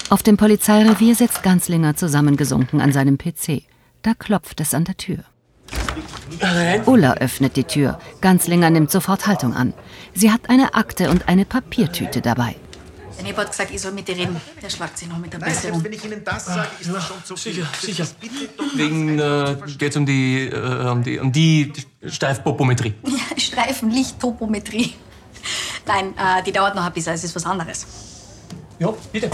[0.09, 3.63] Auf dem Polizeirevier sitzt Ganzlinger zusammengesunken an seinem PC.
[4.01, 5.23] Da klopft es an der Tür.
[6.85, 7.99] Ulla öffnet die Tür.
[8.21, 9.73] Ganzlinger nimmt sofort Haltung an.
[10.13, 12.55] Sie hat eine Akte und eine Papiertüte dabei.
[13.17, 14.39] Der Nepo hat gesagt, ich soll mit dir reden.
[14.61, 15.83] Der schlagt sich noch mit der Besserung.
[15.83, 17.53] wenn ich Ihnen das sage, ist das schon zu viel.
[17.53, 18.07] Sicher, sicher.
[18.75, 21.73] Wegen, äh, geht's um die, äh, um die, um die
[22.05, 22.93] Steifpopometrie.
[23.07, 24.93] Ja, Streifenlicht-Topometrie.
[25.87, 27.87] Nein, äh, die dauert noch ein bisschen, es ist was anderes.
[28.79, 29.31] Ja, bitte.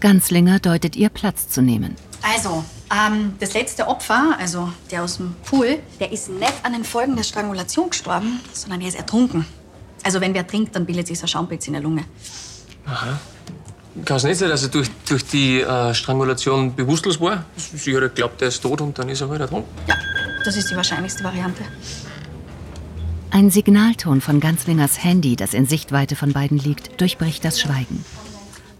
[0.00, 1.94] Ganzlinger deutet ihr Platz zu nehmen.
[2.22, 6.84] Also, ähm, das letzte Opfer, also der aus dem Pool, der ist nicht an den
[6.84, 9.46] Folgen der Strangulation gestorben, sondern er ist ertrunken.
[10.02, 12.04] Also wenn wer trinkt, dann bildet sich ein Schaumpilz in der Lunge.
[12.86, 13.18] Aha.
[14.04, 17.44] Kann es nicht sein, dass er durch, durch die äh, Strangulation bewusstlos war?
[17.56, 19.70] Sie hat geglaubt, er ist tot und dann ist er halt ertrunken.
[19.86, 19.96] Ja,
[20.44, 21.64] das ist die wahrscheinlichste Variante.
[23.32, 28.04] Ein Signalton von Ganzlingers Handy, das in Sichtweite von beiden liegt, durchbricht das Schweigen.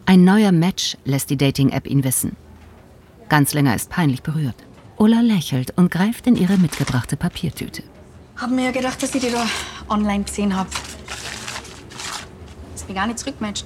[0.06, 2.36] Ein neuer Match lässt die Dating-App ihn wissen.
[3.30, 4.56] Ganzlinger ist peinlich berührt.
[4.98, 7.84] Ulla lächelt und greift in ihre mitgebrachte Papiertüte.
[8.36, 9.46] Hab mir ja gedacht, dass ich die da
[9.88, 10.66] online gesehen hab.
[12.74, 13.64] Ist mir gar nicht zurückmatcht.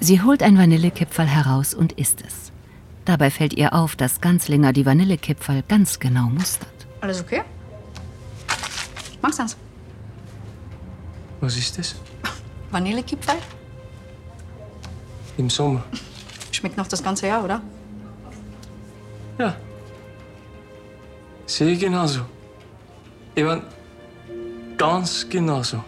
[0.00, 2.52] Sie holt ein Vanillekipferl heraus und isst es.
[3.04, 6.86] Dabei fällt ihr auf, dass Ganzlinger die Vanillekipferl ganz genau mustert.
[7.02, 7.42] Alles okay?
[9.20, 9.56] Magst du's?
[11.40, 11.94] Was ist das?
[12.70, 13.38] Vanillekipferl?
[15.36, 15.84] Im Sommer.
[16.50, 17.60] Schmeckt noch das ganze Jahr, oder?
[19.38, 19.56] Ja.
[21.46, 22.20] Sehe ich genauso.
[23.34, 23.62] Ich mein,
[24.76, 25.84] ganz genauso.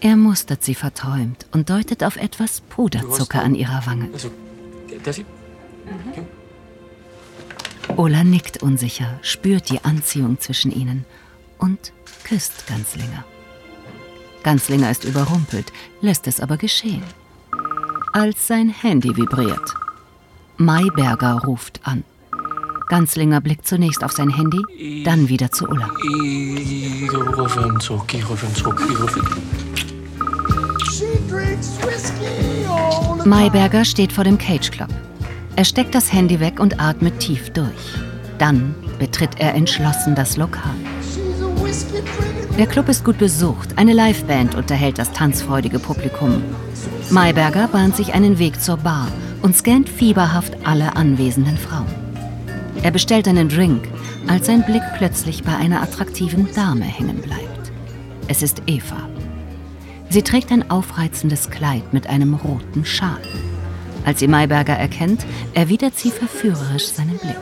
[0.00, 4.08] Er mustert sie verträumt und deutet auf etwas Puderzucker an ihrer Wange.
[4.12, 4.30] Also,
[5.04, 5.26] darf ich?
[7.96, 11.04] Ola nickt unsicher, spürt die Anziehung zwischen ihnen
[11.58, 11.92] und
[12.24, 13.24] küsst Ganzlinger.
[14.42, 17.02] Ganzlinger ist überrumpelt, lässt es aber geschehen.
[18.12, 19.74] Als sein Handy vibriert.
[20.60, 22.04] Mayberger ruft an.
[22.88, 24.60] Ganzlinger blickt zunächst auf sein Handy,
[25.04, 25.88] dann wieder zu Ulla.
[26.04, 27.08] Ich.
[33.24, 34.90] Mayberger steht vor dem Cage Club.
[35.56, 37.94] Er steckt das Handy weg und atmet tief durch.
[38.36, 40.74] Dann betritt er entschlossen das Lokal.
[42.58, 43.78] Der Club ist gut besucht.
[43.78, 46.42] Eine Liveband unterhält das tanzfreudige Publikum.
[47.08, 49.08] Mayberger bahnt sich einen Weg zur Bar
[49.42, 51.86] und scannt fieberhaft alle anwesenden Frauen.
[52.82, 53.82] Er bestellt einen Drink,
[54.26, 57.72] als sein Blick plötzlich bei einer attraktiven Dame hängen bleibt.
[58.28, 59.08] Es ist Eva.
[60.08, 63.20] Sie trägt ein aufreizendes Kleid mit einem roten Schal.
[64.04, 67.36] Als sie Mayberger erkennt, erwidert sie verführerisch seinen Blick.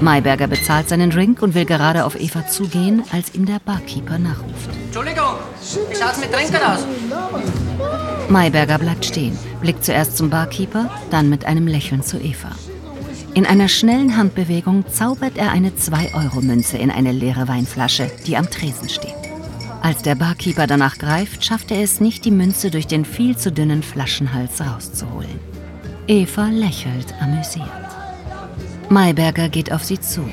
[0.00, 4.77] Mayberger bezahlt seinen Drink und will gerade auf Eva zugehen, als ihm der Barkeeper nachruft.
[4.98, 5.36] Entschuldigung,
[5.90, 6.80] wie schaut's mit Trinkern aus?
[8.28, 12.50] Mayberger bleibt stehen, blickt zuerst zum Barkeeper, dann mit einem Lächeln zu Eva.
[13.32, 18.88] In einer schnellen Handbewegung zaubert er eine 2-Euro-Münze in eine leere Weinflasche, die am Tresen
[18.88, 19.14] steht.
[19.82, 23.52] Als der Barkeeper danach greift, schafft er es nicht, die Münze durch den viel zu
[23.52, 25.38] dünnen Flaschenhals rauszuholen.
[26.08, 27.68] Eva lächelt amüsiert.
[28.88, 30.28] Mayberger geht auf sie zu.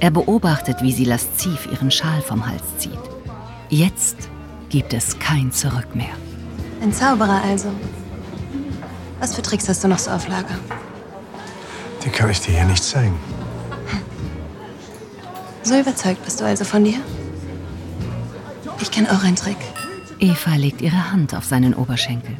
[0.00, 3.11] Er beobachtet, wie sie lasziv ihren Schal vom Hals zieht.
[3.72, 4.28] Jetzt
[4.68, 6.12] gibt es kein Zurück mehr.
[6.82, 7.72] Ein Zauberer also.
[9.18, 10.58] Was für Tricks hast du noch so auf Lager?
[12.04, 13.18] Die kann ich dir hier nicht zeigen.
[15.62, 16.98] So überzeugt bist du also von dir?
[18.82, 19.56] Ich kenne auch einen Trick.
[20.20, 22.36] Eva legt ihre Hand auf seinen Oberschenkel.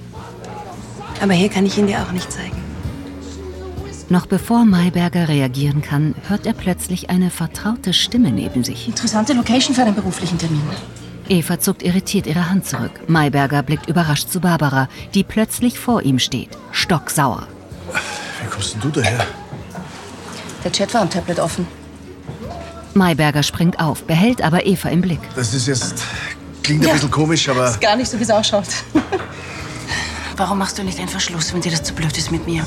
[1.22, 2.62] Aber hier kann ich ihn dir auch nicht zeigen.
[4.10, 8.86] Noch bevor Mayberger reagieren kann, hört er plötzlich eine vertraute Stimme neben sich.
[8.86, 10.60] Interessante Location für einen beruflichen Termin.
[11.28, 12.92] Eva zuckt irritiert ihre Hand zurück.
[13.08, 17.46] Mayberger blickt überrascht zu Barbara, die plötzlich vor ihm steht, stocksauer.
[18.42, 19.26] Wie kommst denn du daher?
[20.64, 21.66] Der Chat war am Tablet offen.
[22.94, 25.20] Mayberger springt auf, behält aber Eva im Blick.
[25.35, 26.02] Das ist jetzt.
[26.62, 26.90] Klingt Ja.
[26.90, 27.66] ein bisschen komisch, aber.
[27.70, 28.66] Ist gar nicht so, wie es ausschaut.
[30.37, 32.64] Warum machst du nicht einen Verschluss, wenn dir das zu blöd ist mit mir?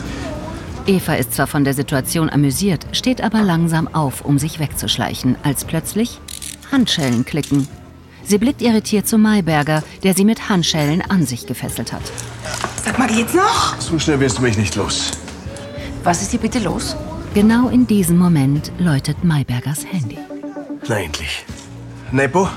[0.88, 5.65] Eva ist zwar von der Situation amüsiert, steht aber langsam auf, um sich wegzuschleichen, als
[5.65, 6.20] plötzlich
[6.72, 7.68] Handschellen klicken.
[8.26, 12.02] Sie blickt irritiert zu Mayberger, der sie mit Handschellen an sich gefesselt hat.
[12.84, 13.80] Sag mal, geht's noch?
[13.80, 15.12] So schnell wirst du mich nicht los.
[16.04, 16.96] Was ist hier bitte los?
[17.34, 20.18] Genau in diesem Moment läutet Maybergers Handy.
[20.88, 21.46] Na endlich.
[22.12, 22.48] Nepo?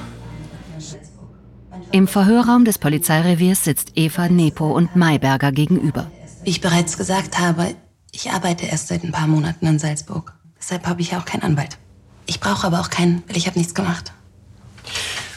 [1.91, 6.11] Im Verhörraum des Polizeireviers sitzt Eva Nepo und Mayberger gegenüber.
[6.45, 7.75] Wie ich bereits gesagt habe,
[8.13, 10.35] ich arbeite erst seit ein paar Monaten in Salzburg.
[10.59, 11.79] Deshalb habe ich auch keinen Anwalt.
[12.27, 14.13] Ich brauche aber auch keinen, weil ich habe nichts gemacht.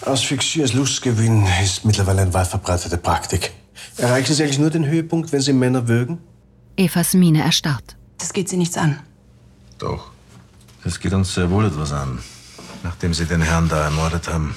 [0.05, 3.51] Asphyxie als Lustgewinn ist mittlerweile eine weit verbreitete Praktik.
[3.97, 6.19] Erreichen Sie eigentlich nur den Höhepunkt, wenn Sie Männer würgen?
[6.77, 7.95] Evas Miene erstarrt.
[8.17, 8.99] Das geht Sie nichts an.
[9.77, 10.11] Doch.
[10.83, 12.19] Das geht uns sehr wohl etwas an.
[12.83, 14.55] Nachdem Sie den Herrn da ermordet haben.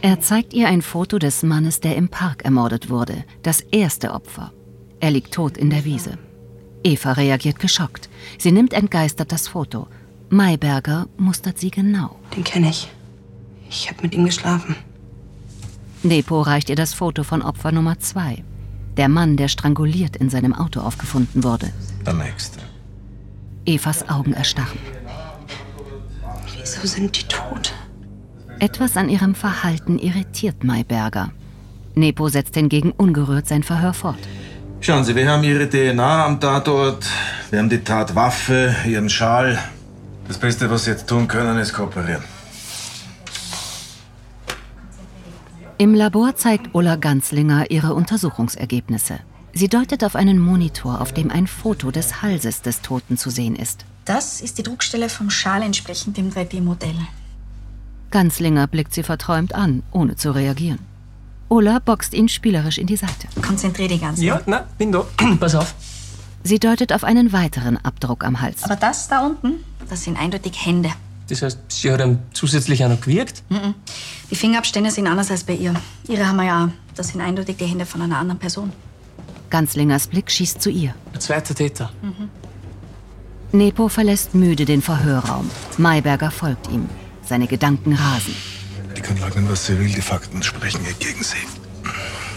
[0.00, 3.24] Er zeigt ihr ein Foto des Mannes, der im Park ermordet wurde.
[3.42, 4.52] Das erste Opfer.
[5.00, 6.18] Er liegt tot in der Wiese.
[6.84, 8.08] Eva reagiert geschockt.
[8.38, 9.88] Sie nimmt entgeistert das Foto.
[10.30, 12.16] Mayberger mustert sie genau.
[12.36, 12.88] Den kenne ich.
[13.68, 14.76] Ich habe mit ihm geschlafen.
[16.02, 18.44] Nepo reicht ihr das Foto von Opfer Nummer zwei.
[18.96, 21.70] Der Mann, der stranguliert in seinem Auto aufgefunden wurde.
[22.06, 22.58] Der nächste.
[23.64, 24.78] Evas Augen erstarren.
[26.56, 27.72] Wieso sind die tot?
[28.58, 31.30] Etwas an ihrem Verhalten irritiert Mayberger.
[31.94, 34.18] Nepo setzt hingegen ungerührt sein Verhör fort.
[34.80, 37.06] Schauen Sie, wir haben Ihre DNA am Tatort.
[37.50, 39.58] Wir haben die Tatwaffe, Ihren Schal.
[40.28, 42.22] Das Beste, was Sie jetzt tun können, ist kooperieren.
[45.80, 49.20] Im Labor zeigt Ulla Ganzlinger ihre Untersuchungsergebnisse.
[49.52, 53.54] Sie deutet auf einen Monitor, auf dem ein Foto des Halses des Toten zu sehen
[53.54, 53.84] ist.
[54.04, 56.96] Das ist die Druckstelle vom Schal entsprechend dem 3D-Modell.
[58.10, 60.80] Ganzlinger blickt sie verträumt an, ohne zu reagieren.
[61.48, 63.28] Ulla boxt ihn spielerisch in die Seite.
[63.40, 64.20] Konzentrier dich ganz.
[64.20, 65.04] Ja, na, bin da.
[65.38, 65.74] Pass auf.
[66.42, 68.64] Sie deutet auf einen weiteren Abdruck am Hals.
[68.64, 70.90] Aber das da unten, das sind eindeutig Hände.
[71.28, 73.42] Das heißt, sie hat ihm zusätzlich auch noch gewirkt?
[73.50, 73.74] Mhm.
[74.30, 75.74] Die Fingerabstände sind anders als bei ihr.
[76.08, 76.68] Ihre haben wir ja auch.
[76.94, 78.72] Das sind eindeutig die Hände von einer anderen Person.
[79.50, 80.94] Ganzlingers Blick schießt zu ihr.
[81.12, 81.92] Ein zweiter Täter.
[82.02, 82.30] Mhm.
[83.52, 85.50] Nepo verlässt müde den Verhörraum.
[85.78, 86.88] Mayberger folgt ihm.
[87.24, 88.34] Seine Gedanken rasen.
[88.96, 89.92] Die kann leugnen, was sie will.
[89.92, 91.36] Die Fakten sprechen ihr gegen sie.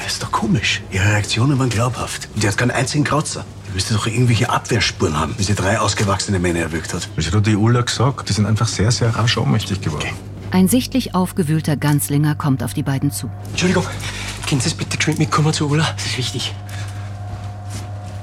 [0.03, 0.81] Das ist doch komisch.
[0.91, 2.27] Ihre Reaktionen waren glaubhaft.
[2.33, 3.45] Und die hat keinen einzigen Kratzer.
[3.67, 7.07] Die müsste doch irgendwelche Abwehrspuren haben, wenn sie drei ausgewachsene Männer erwürgt hat.
[7.17, 10.09] Ich hatte die Ulla gesagt, die sind einfach sehr, sehr rasch ohnmächtig geworden.
[10.51, 13.29] Ein sichtlich aufgewühlter Ganzlinger kommt auf die beiden zu.
[13.51, 13.85] Entschuldigung,
[14.49, 15.87] können Sie es bitte geschwind mitkommen zu Ulla?
[15.95, 16.53] Das ist wichtig.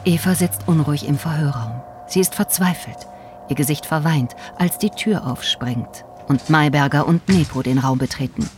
[0.05, 1.81] Eva sitzt unruhig im Verhörraum.
[2.09, 3.07] Sie ist verzweifelt.
[3.49, 8.49] Ihr Gesicht verweint, als die Tür aufspringt und Mayberger und Nepo den Raum betreten.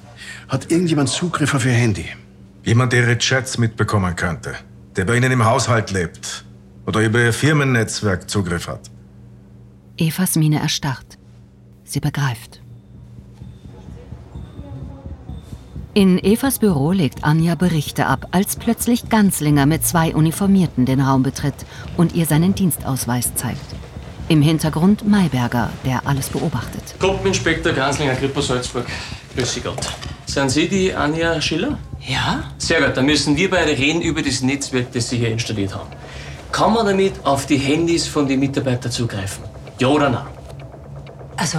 [0.48, 2.08] Hat irgendjemand Zugriff auf ihr Handy?
[2.64, 4.54] Jemand, der ihre Chats mitbekommen könnte.
[4.96, 6.44] Der bei Ihnen im Haushalt lebt.
[6.86, 8.90] Oder über Ihr Firmennetzwerk Zugriff hat.
[9.96, 11.18] Evas Miene erstarrt.
[11.84, 12.60] Sie begreift.
[15.92, 21.24] In Evas Büro legt Anja Berichte ab, als plötzlich Ganzlinger mit zwei Uniformierten den Raum
[21.24, 21.54] betritt
[21.96, 23.58] und ihr seinen Dienstausweis zeigt.
[24.28, 26.94] Im Hintergrund Mayberger, der alles beobachtet.
[27.00, 28.86] Gruppeninspektor Ganslinger, Kripo Salzburg.
[29.34, 29.92] Grüß Sie Gott.
[30.26, 31.76] Sind Sie die Anja Schiller?
[32.06, 32.44] Ja?
[32.58, 35.88] Sehr gut, dann müssen wir beide reden über das Netzwerk, das Sie hier installiert haben.
[36.52, 39.44] Kann man damit auf die Handys von den Mitarbeitern zugreifen?
[39.78, 40.26] Ja oder nein?
[41.36, 41.58] Also,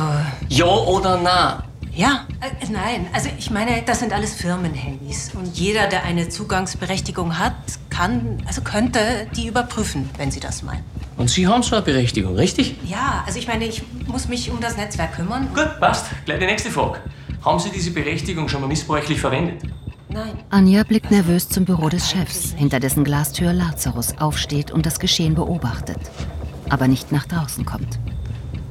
[0.50, 1.64] Ja oder nein?
[1.94, 2.26] ja.
[2.42, 5.32] Äh, nein, also ich meine, das sind alles Firmenhandys.
[5.34, 7.54] Und jeder, der eine Zugangsberechtigung hat,
[7.90, 9.00] kann, also könnte
[9.36, 10.84] die überprüfen, wenn Sie das meinen.
[11.18, 12.76] Und Sie haben so eine Berechtigung, richtig?
[12.84, 15.50] Ja, also ich meine, ich muss mich um das Netzwerk kümmern.
[15.54, 16.08] Gut, passt.
[16.26, 17.00] Gleich die nächste Frage.
[17.46, 19.62] Haben Sie diese Berechtigung schon mal missbräuchlich verwendet?
[20.14, 20.38] Nein.
[20.50, 25.36] Anja blickt nervös zum Büro des Chefs, hinter dessen Glastür Lazarus aufsteht und das Geschehen
[25.36, 26.00] beobachtet,
[26.70, 27.98] aber nicht nach draußen kommt.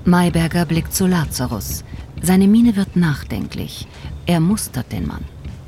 [0.05, 1.83] Mayberger blickt zu Lazarus.
[2.21, 3.89] Seine Miene wird nachdenklich.
[4.27, 5.25] Er mustert den Mann.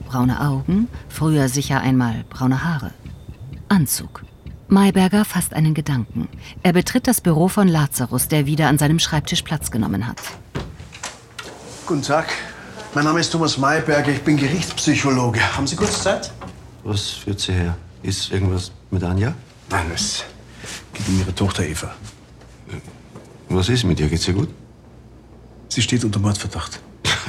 [0.08, 2.90] Braune Augen, früher sicher einmal braune Haare.
[3.68, 4.24] Anzug.
[4.68, 6.28] Mayberger fasst einen Gedanken.
[6.62, 10.20] Er betritt das Büro von Lazarus, der wieder an seinem Schreibtisch Platz genommen hat.
[11.86, 12.28] Guten Tag.
[12.94, 14.10] Mein Name ist Thomas Mayberger.
[14.12, 15.40] Ich bin Gerichtspsychologe.
[15.56, 16.30] Haben Sie kurz Zeit?
[16.84, 17.74] Was führt Sie her?
[18.02, 19.34] Ist irgendwas mit Anja?
[19.70, 20.24] Nein, es
[20.92, 21.94] geht um Ihre Tochter Eva.
[23.48, 24.08] Was ist mit ihr?
[24.08, 24.50] Geht's ihr gut?
[25.68, 26.80] Sie steht unter Mordverdacht.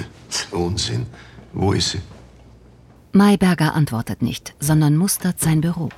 [0.51, 1.05] Unsinn.
[1.53, 2.01] Wo ist sie?
[3.13, 5.89] Mayberger antwortet nicht, sondern mustert sein Büro.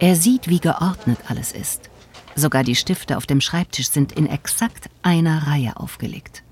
[0.00, 1.88] Er sieht, wie geordnet alles ist.
[2.34, 6.42] Sogar die Stifte auf dem Schreibtisch sind in exakt einer Reihe aufgelegt.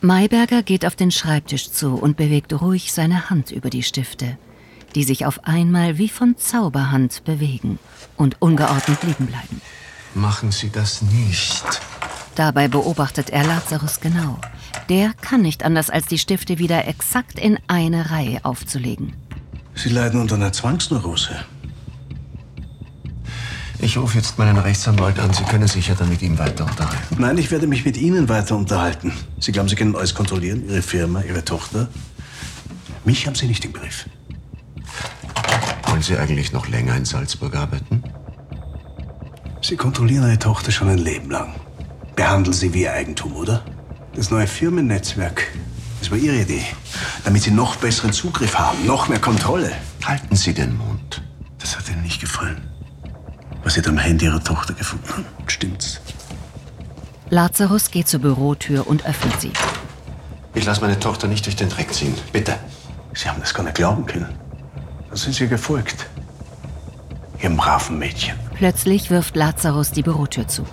[0.00, 4.38] Mayberger geht auf den Schreibtisch zu und bewegt ruhig seine Hand über die Stifte,
[4.94, 7.80] die sich auf einmal wie von Zauberhand bewegen
[8.16, 9.60] und ungeordnet liegen bleiben.
[10.14, 11.64] Machen Sie das nicht.
[12.36, 14.38] Dabei beobachtet er Lazarus genau.
[14.88, 19.14] Der kann nicht anders, als die Stifte wieder exakt in eine Reihe aufzulegen.
[19.74, 21.44] Sie leiden unter einer Zwangsneurose.
[23.80, 25.32] Ich rufe jetzt meinen Rechtsanwalt an.
[25.32, 27.16] Sie können sich ja dann mit ihm weiter unterhalten.
[27.18, 29.12] Nein, ich werde mich mit Ihnen weiter unterhalten.
[29.38, 30.68] Sie glauben, Sie können alles kontrollieren?
[30.68, 31.88] Ihre Firma, Ihre Tochter?
[33.04, 34.06] Mich haben Sie nicht im Griff.
[35.86, 38.02] Wollen Sie eigentlich noch länger in Salzburg arbeiten?
[39.62, 41.54] Sie kontrollieren eine Tochter schon ein Leben lang.
[42.16, 43.64] Behandeln Sie wie Ihr Eigentum, oder?
[44.14, 45.46] Das neue Firmennetzwerk
[46.00, 46.64] Das war Ihre Idee.
[47.24, 49.70] Damit Sie noch besseren Zugriff haben, noch mehr Kontrolle.
[50.04, 51.22] Halten Sie den Mund.
[51.58, 52.60] Das hat Ihnen nicht gefallen.
[53.68, 55.26] Was Sie da am Handy Ihrer Tochter gefunden haben.
[55.46, 56.00] Stimmt's?
[57.28, 59.52] Lazarus geht zur Bürotür und öffnet sie.
[60.54, 62.14] Ich lasse meine Tochter nicht durch den Dreck ziehen.
[62.32, 62.54] Bitte.
[63.12, 64.34] Sie haben das gar nicht glauben können.
[65.10, 66.06] Da sind Sie gefolgt.
[67.42, 68.38] Ihrem braven Mädchen.
[68.54, 70.64] Plötzlich wirft Lazarus die Bürotür zu.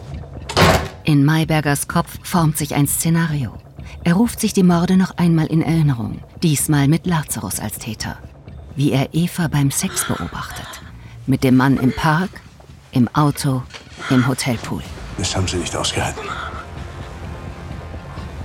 [1.04, 3.58] In Maybergers Kopf formt sich ein Szenario.
[4.06, 8.20] Er ruft sich die Morde noch einmal in Erinnerung, diesmal mit Lazarus als Täter.
[8.78, 10.82] Wie er Eva beim Sex beobachtet.
[11.28, 12.30] Mit dem Mann im Park,
[12.96, 13.62] im Auto,
[14.10, 14.82] im Hotelpool.
[15.18, 16.24] Das haben Sie nicht ausgehalten.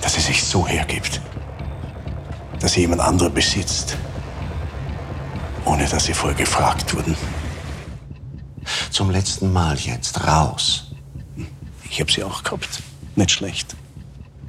[0.03, 1.21] Dass sie sich so hergibt.
[2.59, 3.97] Dass sie jemand anderen besitzt.
[5.65, 7.17] Ohne dass sie vorher gefragt wurden.
[8.91, 10.91] Zum letzten Mal jetzt raus.
[11.89, 12.83] Ich habe sie auch gehabt.
[13.15, 13.77] Nicht schlecht.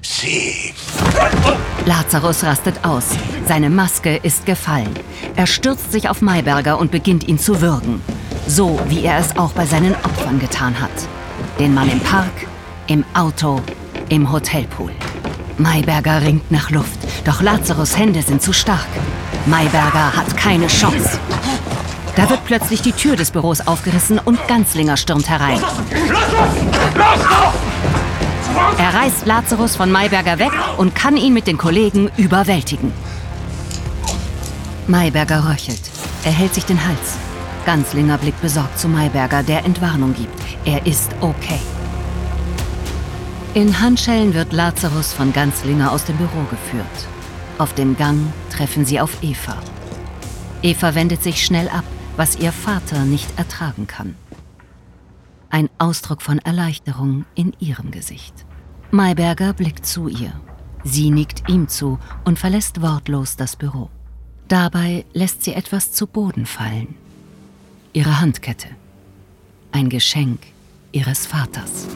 [0.01, 0.73] Sie.
[1.85, 3.05] Lazarus rastet aus.
[3.45, 4.93] Seine Maske ist gefallen.
[5.35, 8.01] Er stürzt sich auf Mayberger und beginnt ihn zu würgen.
[8.47, 10.91] So wie er es auch bei seinen Opfern getan hat.
[11.59, 12.47] Den Mann im Park,
[12.87, 13.61] im Auto,
[14.09, 14.91] im Hotelpool.
[15.57, 18.87] Mayberger ringt nach Luft, doch Lazarus Hände sind zu stark.
[19.45, 21.19] Mayberger hat keine Chance.
[22.15, 25.59] Da wird plötzlich die Tür des Büros aufgerissen und Ganzlinger stürmt herein.
[28.77, 32.91] Er reißt Lazarus von Mayberger weg und kann ihn mit den Kollegen überwältigen.
[34.87, 35.81] Mayberger röchelt.
[36.23, 37.17] Er hält sich den Hals.
[37.65, 40.33] Ganzlinger blickt besorgt zu Mayberger, der Entwarnung gibt.
[40.65, 41.59] Er ist okay.
[43.53, 46.85] In Handschellen wird Lazarus von Ganzlinger aus dem Büro geführt.
[47.57, 49.57] Auf dem Gang treffen sie auf Eva.
[50.63, 51.83] Eva wendet sich schnell ab,
[52.15, 54.15] was ihr Vater nicht ertragen kann.
[55.49, 58.33] Ein Ausdruck von Erleichterung in ihrem Gesicht.
[58.91, 60.33] Mayberger blickt zu ihr.
[60.83, 63.89] Sie nickt ihm zu und verlässt wortlos das Büro.
[64.47, 66.95] Dabei lässt sie etwas zu Boden fallen.
[67.93, 68.69] Ihre Handkette.
[69.73, 70.39] Ein Geschenk
[70.93, 71.87] ihres Vaters.